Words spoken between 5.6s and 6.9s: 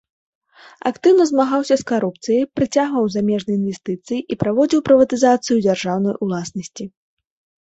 дзяржаўнай уласнасці.